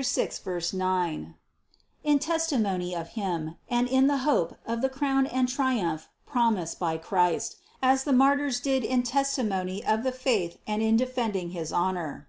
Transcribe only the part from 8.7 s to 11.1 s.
in testimony of the faith and in